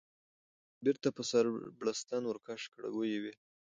[0.03, 1.43] خاوند: بیرته په سر
[1.79, 3.37] بړستن ورکش کړه، ویې ویل: